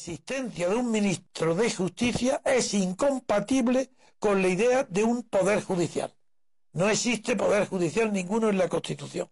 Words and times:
existencia 0.00 0.66
de 0.70 0.76
un 0.76 0.90
ministro 0.90 1.54
de 1.54 1.70
justicia 1.70 2.40
es 2.42 2.72
incompatible 2.72 3.90
con 4.18 4.40
la 4.40 4.48
idea 4.48 4.84
de 4.84 5.04
un 5.04 5.22
poder 5.24 5.62
judicial. 5.62 6.16
No 6.72 6.88
existe 6.88 7.36
poder 7.36 7.68
judicial 7.68 8.10
ninguno 8.10 8.48
en 8.48 8.56
la 8.56 8.70
Constitución. 8.70 9.28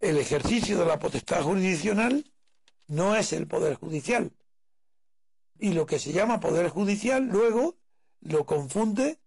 El 0.00 0.18
ejercicio 0.18 0.78
de 0.78 0.84
la 0.84 0.98
potestad 0.98 1.42
jurisdiccional 1.42 2.30
no 2.88 3.16
es 3.16 3.32
el 3.32 3.46
poder 3.46 3.76
judicial. 3.76 4.32
Y 5.58 5.72
lo 5.72 5.86
que 5.86 5.98
se 5.98 6.12
llama 6.12 6.40
poder 6.40 6.68
judicial 6.68 7.24
luego 7.24 7.78
lo 8.20 8.44
confunde 8.44 9.18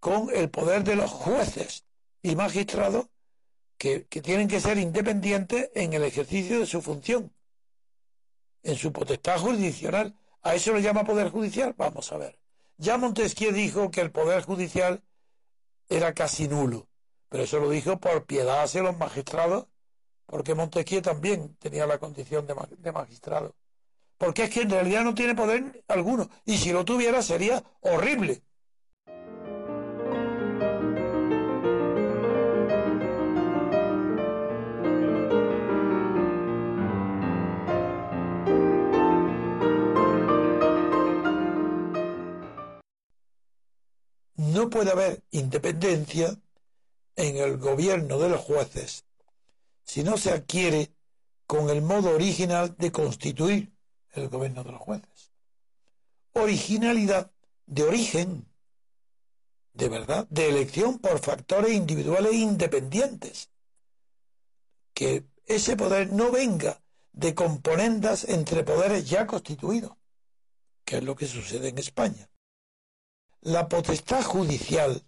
con 0.00 0.30
el 0.34 0.48
poder 0.48 0.84
de 0.84 0.96
los 0.96 1.10
jueces 1.10 1.84
y 2.22 2.34
magistrados 2.34 3.08
que, 3.76 4.06
que 4.06 4.22
tienen 4.22 4.48
que 4.48 4.60
ser 4.60 4.78
independientes 4.78 5.70
en 5.74 5.92
el 5.92 6.02
ejercicio 6.02 6.60
de 6.60 6.66
su 6.66 6.80
función, 6.80 7.30
en 8.62 8.76
su 8.76 8.92
potestad 8.92 9.38
jurisdiccional. 9.38 10.14
¿A 10.42 10.54
eso 10.54 10.72
lo 10.72 10.80
llama 10.80 11.04
poder 11.04 11.30
judicial? 11.30 11.74
Vamos 11.76 12.12
a 12.12 12.18
ver. 12.18 12.38
Ya 12.78 12.96
Montesquieu 12.96 13.52
dijo 13.52 13.90
que 13.90 14.00
el 14.00 14.10
poder 14.10 14.42
judicial 14.42 15.02
era 15.88 16.14
casi 16.14 16.48
nulo, 16.48 16.88
pero 17.28 17.44
eso 17.44 17.60
lo 17.60 17.70
dijo 17.70 17.98
por 17.98 18.26
piedad 18.26 18.62
hacia 18.62 18.82
los 18.82 18.96
magistrados, 18.96 19.66
porque 20.26 20.54
Montesquieu 20.54 21.02
también 21.02 21.54
tenía 21.56 21.86
la 21.86 21.98
condición 21.98 22.46
de, 22.46 22.54
de 22.78 22.92
magistrado. 22.92 23.54
Porque 24.18 24.44
es 24.44 24.50
que 24.50 24.62
en 24.62 24.70
realidad 24.70 25.04
no 25.04 25.14
tiene 25.14 25.34
poder 25.34 25.84
alguno, 25.88 26.28
y 26.44 26.58
si 26.58 26.72
lo 26.72 26.84
tuviera 26.84 27.22
sería 27.22 27.62
horrible. 27.80 28.42
Puede 44.72 44.90
haber 44.90 45.22
independencia 45.30 46.36
en 47.14 47.36
el 47.36 47.58
gobierno 47.58 48.18
de 48.18 48.30
los 48.30 48.40
jueces 48.40 49.04
si 49.84 50.02
no 50.02 50.16
se 50.16 50.32
adquiere 50.32 50.90
con 51.46 51.68
el 51.70 51.82
modo 51.82 52.10
original 52.10 52.74
de 52.78 52.90
constituir 52.90 53.72
el 54.12 54.28
gobierno 54.28 54.64
de 54.64 54.72
los 54.72 54.80
jueces. 54.80 55.30
Originalidad 56.32 57.30
de 57.66 57.82
origen, 57.82 58.48
de 59.74 59.88
verdad, 59.88 60.26
de 60.30 60.48
elección 60.48 60.98
por 60.98 61.18
factores 61.18 61.72
individuales 61.74 62.32
independientes. 62.32 63.50
Que 64.94 65.24
ese 65.46 65.76
poder 65.76 66.12
no 66.12 66.30
venga 66.30 66.82
de 67.12 67.34
componendas 67.34 68.24
entre 68.24 68.64
poderes 68.64 69.08
ya 69.08 69.26
constituidos, 69.26 69.92
que 70.84 70.98
es 70.98 71.04
lo 71.04 71.16
que 71.16 71.26
sucede 71.26 71.68
en 71.68 71.78
España 71.78 72.31
la 73.42 73.68
potestad 73.68 74.22
judicial 74.22 75.02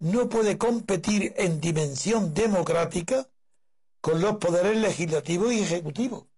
no 0.00 0.28
puede 0.28 0.58
competir 0.58 1.34
en 1.36 1.60
dimensión 1.60 2.34
democrática 2.34 3.26
con 4.00 4.20
los 4.20 4.36
poderes 4.36 4.76
legislativo 4.76 5.50
y 5.50 5.60
ejecutivo. 5.60 6.28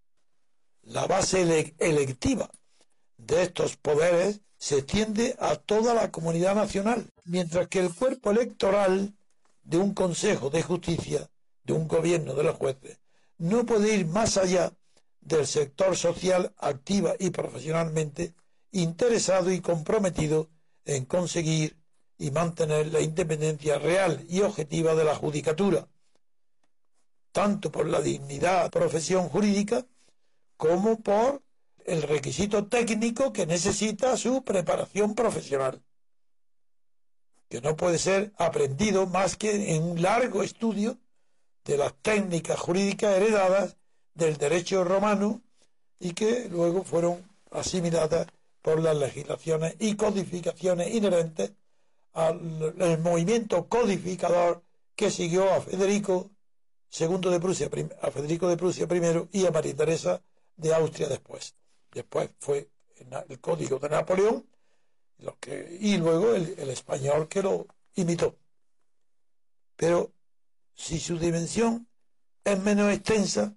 La 0.82 1.06
base 1.06 1.74
electiva 1.78 2.50
de 3.18 3.42
estos 3.42 3.76
poderes 3.76 4.40
se 4.56 4.78
extiende 4.78 5.36
a 5.40 5.56
toda 5.56 5.94
la 5.94 6.10
comunidad 6.10 6.54
nacional, 6.54 7.06
mientras 7.24 7.68
que 7.68 7.80
el 7.80 7.94
cuerpo 7.94 8.30
electoral 8.30 9.14
de 9.64 9.78
un 9.78 9.94
Consejo 9.94 10.48
de 10.48 10.62
Justicia, 10.62 11.28
de 11.64 11.72
un 11.72 11.88
gobierno 11.88 12.34
de 12.34 12.44
los 12.44 12.56
jueces, 12.56 12.98
no 13.36 13.66
puede 13.66 13.94
ir 13.94 14.06
más 14.06 14.36
allá 14.36 14.72
del 15.20 15.46
sector 15.46 15.96
social 15.96 16.52
activa 16.58 17.14
y 17.18 17.30
profesionalmente 17.30 18.32
interesado 18.72 19.50
y 19.50 19.60
comprometido 19.60 20.48
en 20.84 21.04
conseguir 21.04 21.76
y 22.18 22.30
mantener 22.30 22.92
la 22.92 23.00
independencia 23.00 23.78
real 23.78 24.24
y 24.28 24.42
objetiva 24.42 24.94
de 24.94 25.04
la 25.04 25.14
judicatura, 25.14 25.88
tanto 27.32 27.70
por 27.72 27.86
la 27.86 28.00
dignidad 28.00 28.70
profesión 28.70 29.28
jurídica 29.28 29.86
como 30.56 31.00
por 31.00 31.42
el 31.86 32.02
requisito 32.02 32.66
técnico 32.66 33.32
que 33.32 33.46
necesita 33.46 34.16
su 34.16 34.44
preparación 34.44 35.14
profesional, 35.14 35.82
que 37.48 37.60
no 37.60 37.76
puede 37.76 37.98
ser 37.98 38.32
aprendido 38.36 39.06
más 39.06 39.36
que 39.36 39.74
en 39.74 39.82
un 39.82 40.02
largo 40.02 40.42
estudio 40.42 40.98
de 41.64 41.78
las 41.78 41.94
técnicas 42.02 42.58
jurídicas 42.58 43.16
heredadas 43.16 43.76
del 44.14 44.36
derecho 44.36 44.84
romano 44.84 45.40
y 45.98 46.12
que 46.12 46.48
luego 46.50 46.84
fueron 46.84 47.26
asimiladas 47.50 48.26
por 48.62 48.80
las 48.80 48.96
legislaciones 48.96 49.76
y 49.78 49.96
codificaciones 49.96 50.94
inherentes 50.94 51.52
al 52.12 52.98
movimiento 53.00 53.68
codificador 53.68 54.62
que 54.94 55.10
siguió 55.10 55.52
a 55.52 55.60
Federico 55.60 56.30
II 56.98 57.30
de 57.30 57.40
Prusia, 57.40 57.70
a 58.02 58.10
Federico 58.10 58.48
de 58.48 58.56
Prusia 58.56 58.86
primero 58.86 59.28
y 59.32 59.46
a 59.46 59.50
María 59.50 59.76
Teresa 59.76 60.22
de 60.56 60.74
Austria 60.74 61.08
después. 61.08 61.54
Después 61.92 62.30
fue 62.38 62.70
el 63.28 63.40
código 63.40 63.78
de 63.78 63.88
Napoleón 63.88 64.46
lo 65.18 65.38
que, 65.38 65.78
y 65.80 65.96
luego 65.98 66.34
el, 66.34 66.54
el 66.58 66.70
español 66.70 67.28
que 67.28 67.42
lo 67.42 67.66
imitó. 67.94 68.36
Pero 69.76 70.12
si 70.74 70.98
su 70.98 71.18
dimensión 71.18 71.88
es 72.44 72.58
menos 72.60 72.92
extensa, 72.92 73.54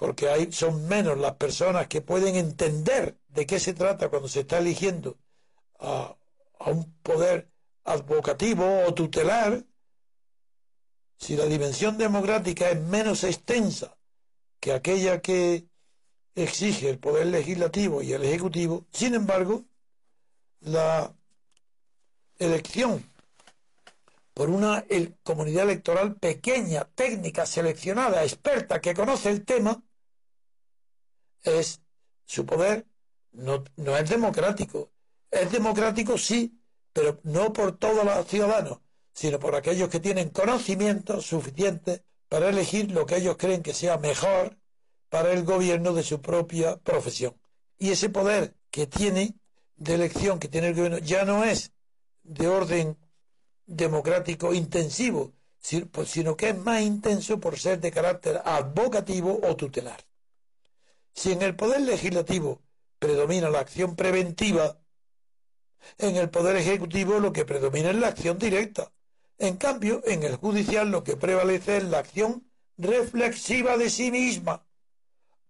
porque 0.00 0.30
hay, 0.30 0.50
son 0.50 0.88
menos 0.88 1.18
las 1.18 1.34
personas 1.34 1.86
que 1.86 2.00
pueden 2.00 2.34
entender 2.34 3.18
de 3.28 3.44
qué 3.44 3.60
se 3.60 3.74
trata 3.74 4.08
cuando 4.08 4.28
se 4.28 4.40
está 4.40 4.56
eligiendo 4.56 5.18
a, 5.78 6.16
un 6.60 6.90
poder 7.02 7.50
advocativo 7.84 8.84
o 8.86 8.94
tutelar, 8.94 9.62
si 11.18 11.36
la 11.36 11.44
dimensión 11.44 11.98
democrática 11.98 12.70
es 12.70 12.80
menos 12.80 13.24
extensa 13.24 13.94
que 14.58 14.72
aquella 14.72 15.20
que 15.20 15.66
exige 16.34 16.88
el 16.88 16.98
poder 16.98 17.26
legislativo 17.26 18.00
y 18.00 18.14
el 18.14 18.24
ejecutivo, 18.24 18.86
sin 18.90 19.14
embargo, 19.14 19.66
la 20.60 21.14
elección 22.38 23.04
por 24.32 24.48
una 24.48 24.82
comunidad 25.22 25.64
electoral 25.64 26.14
pequeña, 26.14 26.86
técnica, 26.86 27.44
seleccionada, 27.44 28.22
experta, 28.22 28.80
que 28.80 28.94
conoce 28.94 29.28
el 29.28 29.44
tema, 29.44 29.82
es 31.42 31.80
su 32.24 32.46
poder 32.46 32.86
no, 33.32 33.64
no 33.76 33.96
es 33.96 34.08
democrático. 34.08 34.90
Es 35.30 35.52
democrático, 35.52 36.18
sí, 36.18 36.60
pero 36.92 37.20
no 37.22 37.52
por 37.52 37.76
todos 37.76 38.04
los 38.04 38.26
ciudadanos, 38.26 38.78
sino 39.12 39.38
por 39.38 39.54
aquellos 39.54 39.88
que 39.88 40.00
tienen 40.00 40.30
conocimiento 40.30 41.20
suficiente 41.20 42.04
para 42.28 42.48
elegir 42.48 42.90
lo 42.90 43.06
que 43.06 43.16
ellos 43.16 43.36
creen 43.36 43.62
que 43.62 43.74
sea 43.74 43.98
mejor 43.98 44.58
para 45.08 45.32
el 45.32 45.44
gobierno 45.44 45.92
de 45.92 46.02
su 46.02 46.20
propia 46.20 46.76
profesión. 46.78 47.34
Y 47.78 47.90
ese 47.90 48.10
poder 48.10 48.54
que 48.70 48.86
tiene 48.86 49.34
de 49.76 49.94
elección 49.94 50.38
que 50.38 50.48
tiene 50.48 50.68
el 50.68 50.74
gobierno 50.74 50.98
ya 50.98 51.24
no 51.24 51.44
es 51.44 51.72
de 52.22 52.48
orden 52.48 52.96
democrático 53.66 54.52
intensivo, 54.52 55.32
sino 55.60 56.36
que 56.36 56.50
es 56.50 56.58
más 56.58 56.82
intenso 56.82 57.40
por 57.40 57.58
ser 57.58 57.80
de 57.80 57.90
carácter 57.90 58.40
advocativo 58.44 59.40
o 59.42 59.56
tutelar. 59.56 60.09
Si 61.14 61.32
en 61.32 61.42
el 61.42 61.56
poder 61.56 61.80
legislativo 61.82 62.62
predomina 62.98 63.50
la 63.50 63.60
acción 63.60 63.96
preventiva, 63.96 64.80
en 65.98 66.16
el 66.16 66.30
poder 66.30 66.56
ejecutivo 66.56 67.18
lo 67.18 67.32
que 67.32 67.44
predomina 67.44 67.90
es 67.90 67.96
la 67.96 68.08
acción 68.08 68.38
directa. 68.38 68.92
En 69.38 69.56
cambio, 69.56 70.02
en 70.04 70.22
el 70.22 70.36
judicial 70.36 70.90
lo 70.90 71.02
que 71.02 71.16
prevalece 71.16 71.78
es 71.78 71.84
la 71.84 71.98
acción 71.98 72.50
reflexiva 72.76 73.76
de 73.76 73.90
sí 73.90 74.10
misma. 74.10 74.66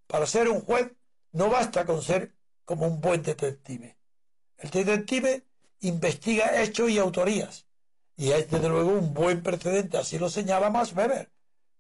Para 0.06 0.26
ser 0.26 0.48
un 0.48 0.60
juez 0.60 0.92
no 1.32 1.48
basta 1.50 1.84
con 1.84 2.02
ser 2.02 2.34
como 2.64 2.86
un 2.86 3.00
buen 3.00 3.22
detective. 3.22 3.96
El 4.56 4.70
detective 4.70 5.44
investiga 5.80 6.62
hechos 6.62 6.90
y 6.90 6.98
autorías. 6.98 7.66
Y 8.16 8.32
es 8.32 8.50
desde 8.50 8.68
luego 8.68 8.92
un 8.92 9.14
buen 9.14 9.42
precedente, 9.42 9.96
así 9.96 10.18
lo 10.18 10.28
señala 10.28 10.70
Max 10.70 10.92
Weber. 10.92 11.30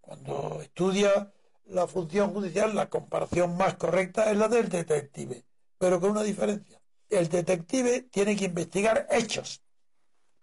Cuando 0.00 0.60
estudia 0.62 1.32
la 1.70 1.86
función 1.86 2.32
judicial, 2.32 2.74
la 2.74 2.88
comparación 2.88 3.56
más 3.56 3.74
correcta 3.74 4.30
es 4.30 4.36
la 4.36 4.48
del 4.48 4.68
detective, 4.68 5.44
pero 5.78 6.00
con 6.00 6.10
una 6.10 6.22
diferencia. 6.22 6.80
El 7.08 7.28
detective 7.28 8.02
tiene 8.02 8.36
que 8.36 8.46
investigar 8.46 9.06
hechos, 9.10 9.62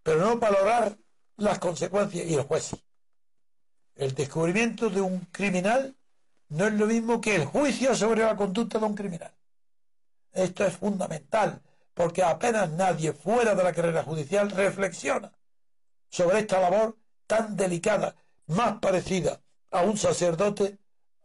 pero 0.04 0.20
no 0.20 0.38
valorar 0.38 0.98
las 1.38 1.60
consecuencias 1.60 2.26
y 2.26 2.34
el 2.34 2.44
juez. 2.44 2.76
El 3.96 4.14
descubrimiento 4.14 4.90
de 4.90 5.02
un 5.02 5.20
criminal 5.32 5.96
no 6.50 6.68
es 6.68 6.74
lo 6.74 6.86
mismo 6.86 7.20
que 7.20 7.36
el 7.36 7.46
juicio 7.46 7.96
sobre 7.96 8.22
la 8.22 8.36
conducta 8.36 8.80
de 8.80 8.86
un 8.86 8.96
criminal. 8.96 9.34
Esto 10.32 10.66
es 10.66 10.78
fundamental, 10.78 11.62
porque 11.94 12.24
apenas 12.24 12.70
nadie 12.72 13.12
fuera 13.12 13.56
de 13.56 13.64
la 13.64 13.74
carrera 13.74 14.04
judicial 14.04 14.52
reflexiona 14.52 15.32
sobre 16.10 16.40
esta 16.40 16.60
labor 16.60 16.98
tan 17.26 17.58
delicada, 17.58 18.16
más 18.48 18.80
parecida 18.80 19.42
a 19.72 19.82
un 19.82 19.98
sacerdote 19.98 20.78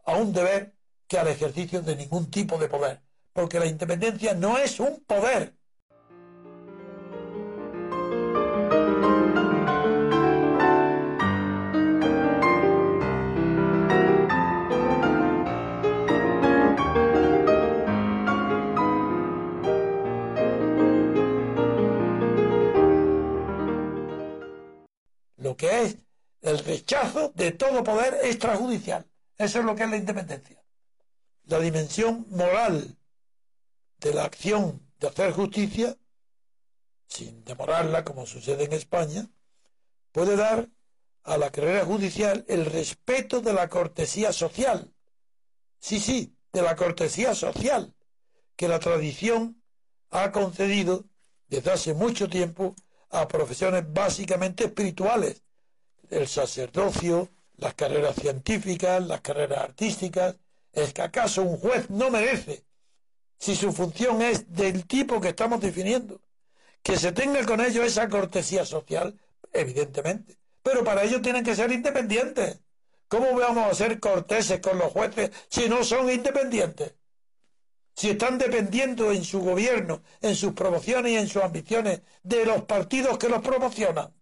a 0.03 0.15
un 0.15 0.33
deber 0.33 0.73
que 1.07 1.17
al 1.17 1.27
ejercicio 1.27 1.81
de 1.81 1.95
ningún 1.95 2.29
tipo 2.29 2.57
de 2.57 2.67
poder, 2.67 3.01
porque 3.33 3.59
la 3.59 3.65
independencia 3.65 4.33
no 4.33 4.57
es 4.57 4.79
un 4.79 5.03
poder, 5.05 5.53
que 25.55 25.83
es 25.83 25.97
el 26.41 26.59
rechazo 26.59 27.31
de 27.35 27.51
todo 27.51 27.83
poder 27.83 28.17
extrajudicial. 28.23 29.05
Eso 29.37 29.59
es 29.59 29.65
lo 29.65 29.75
que 29.75 29.83
es 29.83 29.89
la 29.89 29.97
independencia. 29.97 30.63
La 31.45 31.59
dimensión 31.59 32.25
moral 32.29 32.97
de 33.99 34.13
la 34.13 34.25
acción 34.25 34.81
de 34.99 35.07
hacer 35.07 35.31
justicia, 35.33 35.97
sin 37.07 37.43
demorarla 37.43 38.03
como 38.03 38.25
sucede 38.25 38.65
en 38.65 38.73
España, 38.73 39.29
puede 40.11 40.35
dar 40.35 40.69
a 41.23 41.37
la 41.37 41.51
carrera 41.51 41.85
judicial 41.85 42.45
el 42.47 42.65
respeto 42.65 43.41
de 43.41 43.53
la 43.53 43.69
cortesía 43.69 44.33
social. 44.33 44.93
Sí, 45.79 45.99
sí, 45.99 46.35
de 46.51 46.61
la 46.61 46.75
cortesía 46.75 47.33
social 47.35 47.93
que 48.55 48.67
la 48.67 48.79
tradición 48.79 49.61
ha 50.11 50.31
concedido 50.31 51.05
desde 51.47 51.71
hace 51.71 51.93
mucho 51.93 52.29
tiempo 52.29 52.75
a 53.09 53.27
profesiones 53.27 53.83
básicamente 53.91 54.65
espirituales, 54.65 55.43
el 56.09 56.27
sacerdocio, 56.27 57.29
las 57.57 57.73
carreras 57.73 58.15
científicas, 58.15 59.05
las 59.05 59.21
carreras 59.21 59.59
artísticas. 59.59 60.35
¿Es 60.71 60.93
que 60.93 61.01
acaso 61.01 61.43
un 61.43 61.57
juez 61.57 61.89
no 61.89 62.09
merece, 62.09 62.63
si 63.37 63.55
su 63.55 63.71
función 63.71 64.21
es 64.21 64.51
del 64.51 64.87
tipo 64.87 65.21
que 65.21 65.29
estamos 65.29 65.61
definiendo, 65.61 66.19
que 66.81 66.97
se 66.97 67.11
tenga 67.11 67.45
con 67.45 67.61
ello 67.61 67.83
esa 67.83 68.09
cortesía 68.09 68.65
social? 68.65 69.19
Evidentemente. 69.51 70.37
Pero 70.63 70.83
para 70.83 71.03
ello 71.03 71.21
tienen 71.21 71.43
que 71.43 71.55
ser 71.55 71.71
independientes. 71.71 72.59
¿Cómo 73.07 73.35
vamos 73.35 73.69
a 73.69 73.75
ser 73.75 73.99
corteses 73.99 74.59
con 74.59 74.79
los 74.79 74.91
jueces 74.91 75.31
si 75.49 75.69
no 75.69 75.83
son 75.83 76.09
independientes? 76.09 76.95
si 77.95 78.09
están 78.09 78.37
dependiendo 78.37 79.11
en 79.11 79.23
su 79.23 79.41
gobierno, 79.41 80.03
en 80.21 80.35
sus 80.35 80.53
promociones 80.53 81.11
y 81.11 81.17
en 81.17 81.27
sus 81.27 81.43
ambiciones 81.43 82.01
de 82.23 82.45
los 82.45 82.63
partidos 82.63 83.17
que 83.17 83.29
los 83.29 83.41
promocionan. 83.41 84.13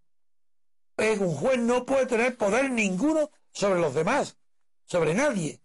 Un 1.01 1.35
juez 1.35 1.57
no 1.57 1.83
puede 1.83 2.05
tener 2.05 2.37
poder 2.37 2.69
ninguno 2.69 3.31
sobre 3.51 3.79
los 3.79 3.95
demás, 3.95 4.37
sobre 4.85 5.15
nadie. 5.15 5.59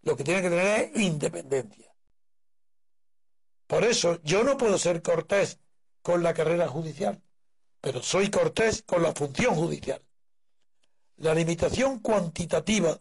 Lo 0.00 0.16
que 0.16 0.24
tiene 0.24 0.40
que 0.40 0.48
tener 0.48 0.90
es 0.94 1.02
independencia. 1.02 1.94
Por 3.66 3.84
eso 3.84 4.18
yo 4.22 4.44
no 4.44 4.56
puedo 4.56 4.78
ser 4.78 5.02
cortés 5.02 5.58
con 6.00 6.22
la 6.22 6.32
carrera 6.32 6.68
judicial, 6.68 7.22
pero 7.82 8.02
soy 8.02 8.30
cortés 8.30 8.82
con 8.82 9.02
la 9.02 9.12
función 9.12 9.54
judicial. 9.54 10.02
La 11.16 11.34
limitación 11.34 11.98
cuantitativa 11.98 12.98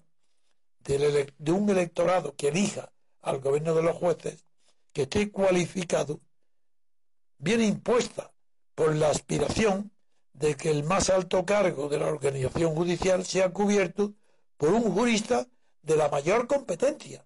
de 0.80 1.52
un 1.54 1.70
electorado 1.70 2.36
que 2.36 2.50
elija 2.50 2.92
al 3.22 3.40
gobierno 3.40 3.74
de 3.74 3.84
los 3.84 3.96
jueces 3.96 4.44
que 4.92 5.04
esté 5.04 5.32
cualificado 5.32 6.20
viene 7.38 7.66
impuesta 7.66 8.34
por 8.76 8.94
la 8.94 9.10
aspiración 9.10 9.92
de 10.38 10.56
que 10.56 10.70
el 10.70 10.84
más 10.84 11.10
alto 11.10 11.46
cargo 11.46 11.90
de 11.90 11.98
la 11.98 12.08
organización 12.08 12.76
judicial 12.76 13.26
sea 13.26 13.52
cubierto 13.52 14.14
por 14.58 14.70
un 14.70 14.84
jurista 14.94 15.48
de 15.82 15.98
la 15.98 16.10
mayor 16.10 16.48
competencia 16.48 17.26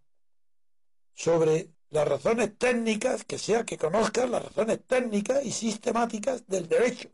sobre 1.14 1.72
las 1.90 2.08
razones 2.08 2.58
técnicas, 2.58 3.26
que 3.26 3.38
sea 3.38 3.66
que 3.66 3.78
conozca 3.78 4.26
las 4.28 4.44
razones 4.44 4.80
técnicas 4.88 5.44
y 5.44 5.52
sistemáticas 5.52 6.48
del 6.48 6.70
derecho. 6.70 7.10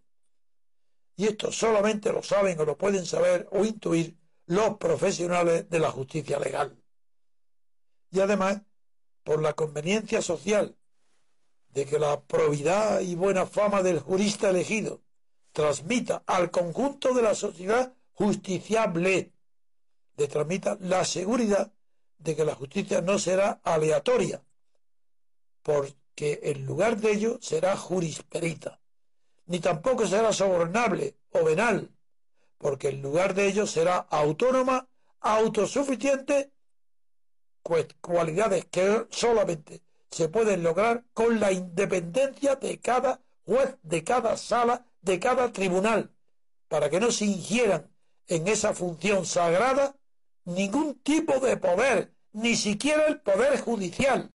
Y 1.15 1.25
esto 1.25 1.51
solamente 1.51 2.13
lo 2.13 2.21
saben 2.21 2.59
o 2.59 2.65
lo 2.65 2.77
pueden 2.77 3.05
saber 3.07 3.47
o 3.51 3.65
intuir 3.65 4.15
los 4.45 4.77
profesionales 4.77 5.67
de 5.67 5.79
la 5.79 5.89
justicia 5.89 6.37
legal. 6.37 6.77
Y 8.11 8.19
además, 8.19 8.61
por 9.23 9.41
la 9.41 9.53
conveniencia 9.53 10.21
social 10.21 10.77
de 11.69 11.85
que 11.87 11.97
la 11.97 12.21
probidad 12.21 13.01
y 13.01 13.15
buena 13.15 13.47
fama 13.47 13.81
del 13.81 13.99
jurista 13.99 14.51
elegido 14.51 15.01
transmita 15.57 16.21
al 16.27 16.51
conjunto 16.51 17.15
de 17.15 17.23
la 17.23 17.33
sociedad 17.33 17.91
justiciable, 18.13 19.31
le 20.15 20.27
transmita 20.27 20.77
la 20.81 21.03
seguridad 21.03 21.73
de 22.19 22.35
que 22.35 22.45
la 22.45 22.53
justicia 22.53 23.01
no 23.01 23.17
será 23.17 23.59
aleatoria, 23.63 24.43
porque 25.63 26.41
en 26.43 26.63
lugar 26.67 26.97
de 26.97 27.11
ello 27.11 27.39
será 27.41 27.75
jurisperita, 27.75 28.79
ni 29.47 29.59
tampoco 29.59 30.05
será 30.05 30.31
sobornable 30.31 31.15
o 31.31 31.43
venal, 31.43 31.89
porque 32.59 32.89
en 32.89 33.01
lugar 33.01 33.33
de 33.33 33.47
ello 33.47 33.65
será 33.65 33.97
autónoma, 33.97 34.87
autosuficiente 35.21 36.51
cualidades 37.99 38.65
que 38.65 39.07
solamente 39.09 39.81
se 40.11 40.29
pueden 40.29 40.61
lograr 40.61 41.03
con 41.15 41.39
la 41.39 41.51
independencia 41.51 42.57
de 42.57 42.79
cada 42.79 43.21
juez, 43.43 43.75
de 43.81 44.03
cada 44.03 44.37
sala, 44.37 44.85
de 45.07 45.19
cada 45.19 45.51
tribunal, 45.51 46.11
para 46.67 46.89
que 46.89 46.99
no 46.99 47.11
se 47.11 47.25
ingieran 47.25 47.89
en 48.27 48.47
esa 48.47 48.73
función 48.73 49.25
sagrada 49.25 49.95
ningún 50.45 50.99
tipo 51.01 51.39
de 51.39 51.57
poder, 51.57 52.13
ni 52.33 52.55
siquiera 52.55 53.07
el 53.07 53.21
poder 53.21 53.59
judicial, 53.59 54.31